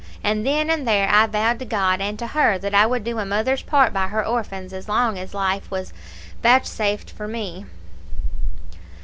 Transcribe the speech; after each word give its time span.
And 0.23 0.43
then 0.43 0.71
and 0.71 0.87
there 0.87 1.07
I 1.07 1.27
vowed 1.27 1.59
to 1.59 1.65
God 1.65 2.01
and 2.01 2.17
to 2.17 2.25
her 2.25 2.57
that 2.57 2.73
I 2.73 2.87
would 2.87 3.03
do 3.03 3.19
a 3.19 3.23
mother's 3.23 3.61
part 3.61 3.93
by 3.93 4.07
her 4.07 4.25
orphans 4.25 4.73
as 4.73 4.89
long 4.89 5.19
as 5.19 5.35
life 5.35 5.69
was 5.69 5.93
vouchsafed 6.41 7.15
to 7.15 7.27
me. 7.27 7.65